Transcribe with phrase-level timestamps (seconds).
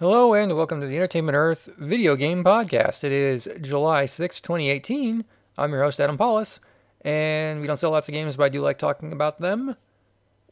[0.00, 3.02] Hello and welcome to the Entertainment Earth video game podcast.
[3.02, 5.24] It is July 6, 2018.
[5.58, 6.60] I'm your host, Adam Paulus,
[7.00, 9.74] and we don't sell lots of games, but I do like talking about them.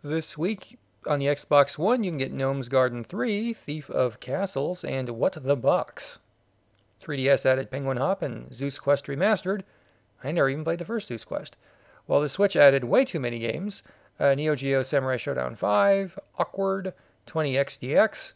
[0.00, 0.78] This week
[1.08, 5.32] on the Xbox One, you can get Gnome's Garden 3, Thief of Castles, and What
[5.32, 6.20] the Box.
[7.02, 9.62] 3DS added Penguin Hop and Zeus Quest Remastered.
[10.22, 11.56] I never even played the first Zeus Quest.
[12.06, 13.82] While the Switch added way too many games
[14.20, 16.94] uh, Neo Geo Samurai Shodown 5, Awkward,
[17.26, 18.34] 20XDX,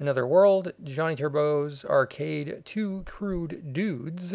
[0.00, 4.34] Another World, Johnny Turbo's Arcade, Two Crude Dudes,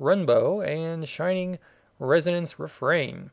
[0.00, 1.58] Runbow, and Shining
[1.98, 3.32] Resonance Refrain.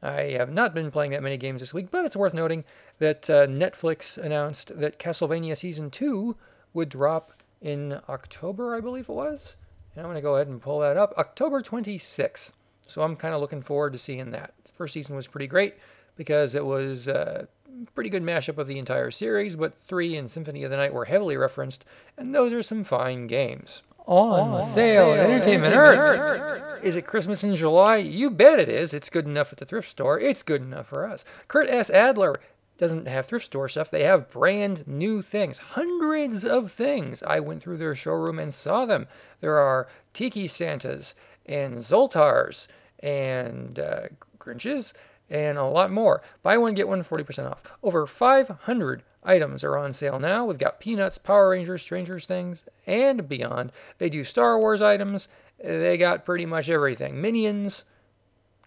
[0.00, 2.62] I have not been playing that many games this week, but it's worth noting
[3.00, 6.36] that uh, Netflix announced that Castlevania Season 2
[6.72, 9.56] would drop in October, I believe it was.
[9.96, 11.14] And I'm going to go ahead and pull that up.
[11.18, 12.52] October 26th.
[12.82, 14.54] So I'm kind of looking forward to seeing that.
[14.72, 15.74] First season was pretty great
[16.14, 17.46] because it was uh,
[17.98, 21.06] pretty good mashup of the entire series, but 3 and Symphony of the Night were
[21.06, 21.84] heavily referenced,
[22.16, 23.82] and those are some fine games.
[24.06, 26.40] On, on sale, at Entertainment, Entertainment Earth.
[26.40, 26.84] Earth.
[26.84, 27.96] Is it Christmas in July?
[27.96, 28.94] You bet it is.
[28.94, 30.20] It's good enough at the thrift store.
[30.20, 31.24] It's good enough for us.
[31.48, 31.90] Kurt S.
[31.90, 32.38] Adler
[32.76, 33.90] doesn't have thrift store stuff.
[33.90, 37.24] They have brand new things, hundreds of things.
[37.24, 39.08] I went through their showroom and saw them.
[39.40, 42.68] There are Tiki Santas and Zoltars
[43.00, 44.02] and uh,
[44.38, 44.92] Grinches
[45.30, 46.22] and a lot more.
[46.42, 47.62] Buy one, get one 40% off.
[47.82, 50.44] Over 500 items are on sale now.
[50.44, 53.72] We've got Peanuts, Power Rangers, Strangers Things, and beyond.
[53.98, 55.28] They do Star Wars items.
[55.62, 57.20] They got pretty much everything.
[57.20, 57.84] Minions.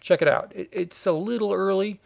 [0.02, 0.52] Check it out.
[0.56, 2.00] It's a little early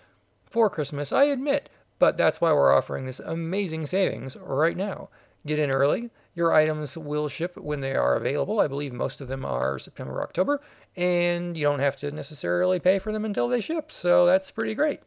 [0.45, 1.69] for Christmas, I admit,
[1.99, 5.09] but that's why we're offering this amazing savings right now.
[5.45, 6.09] Get in early.
[6.35, 8.59] Your items will ship when they are available.
[8.59, 10.61] I believe most of them are September, October,
[10.95, 13.91] and you don't have to necessarily pay for them until they ship.
[13.91, 14.99] So that's pretty great.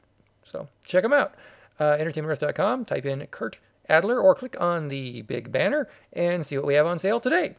[0.43, 1.34] So check them out.
[1.79, 6.67] Uh, entertainmentearth.com, type in Kurt Adler, or click on the big banner and see what
[6.67, 7.56] we have on sale today.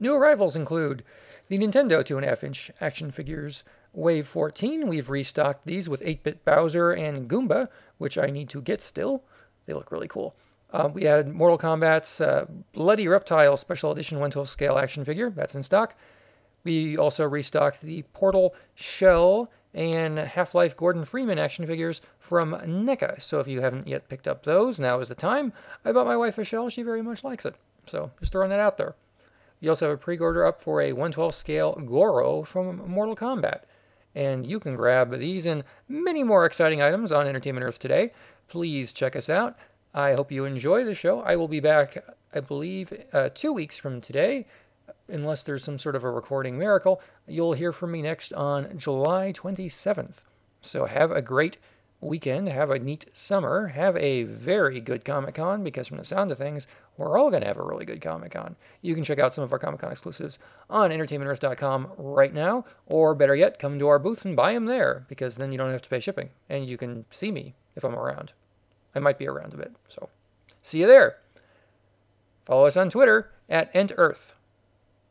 [0.00, 1.04] New arrivals include
[1.48, 4.86] the Nintendo 2.5 inch action figures Wave 14.
[4.86, 9.24] We've restocked these with 8 bit Bowser and Goomba, which I need to get still.
[9.66, 10.34] They look really cool.
[10.70, 15.30] Uh, we had Mortal Kombat's uh, Bloody Reptile Special Edition 112 scale action figure.
[15.30, 15.94] That's in stock.
[16.64, 23.22] We also restocked the Portal Chell and Half Life Gordon Freeman action figures from NECA.
[23.22, 25.52] So if you haven't yet picked up those, now is the time.
[25.84, 26.68] I bought my wife a Chell.
[26.68, 27.54] She very much likes it.
[27.86, 28.94] So just throwing that out there.
[29.60, 33.62] You also have a pre order up for a 112 scale Goro from Mortal Kombat.
[34.14, 38.12] And you can grab these and many more exciting items on Entertainment Earth today.
[38.48, 39.56] Please check us out.
[39.94, 41.20] I hope you enjoy the show.
[41.20, 42.04] I will be back,
[42.34, 44.46] I believe, uh, two weeks from today,
[45.08, 47.00] unless there's some sort of a recording miracle.
[47.26, 50.22] You'll hear from me next on July 27th.
[50.60, 51.56] So have a great
[52.00, 52.48] weekend.
[52.48, 53.68] Have a neat summer.
[53.68, 56.66] Have a very good Comic Con because, from the sound of things,
[56.96, 58.56] we're all going to have a really good Comic Con.
[58.82, 60.38] You can check out some of our Comic Con exclusives
[60.68, 65.06] on entertainmentearth.com right now, or better yet, come to our booth and buy them there
[65.08, 67.94] because then you don't have to pay shipping and you can see me if I'm
[67.94, 68.32] around.
[68.98, 69.72] I might be around a bit.
[69.88, 70.08] So
[70.60, 71.18] see you there.
[72.44, 74.32] Follow us on Twitter at EntEarth.